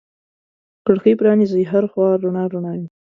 کړکۍ 0.85 1.13
پرانیزې 1.19 1.61
هر 1.71 1.83
خوا 1.91 2.07
رڼا 2.21 2.43
رڼا 2.53 2.73
وي 2.79 2.87